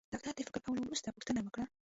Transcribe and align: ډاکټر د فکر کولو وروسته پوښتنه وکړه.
ډاکټر 0.13 0.33
د 0.37 0.47
فکر 0.47 0.61
کولو 0.65 0.81
وروسته 0.85 1.13
پوښتنه 1.15 1.39
وکړه. 1.41 1.65